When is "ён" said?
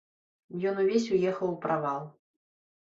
0.69-0.81